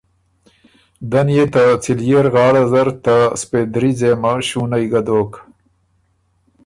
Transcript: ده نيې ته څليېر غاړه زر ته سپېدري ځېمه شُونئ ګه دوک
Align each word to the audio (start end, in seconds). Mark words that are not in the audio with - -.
ده 1.11 1.21
نيې 1.27 1.45
ته 1.53 1.63
څليېر 1.83 2.25
غاړه 2.33 2.63
زر 2.71 2.87
ته 3.05 3.15
سپېدري 3.41 3.91
ځېمه 3.99 4.33
شُونئ 4.47 4.85
ګه 4.91 5.01
دوک 5.07 5.31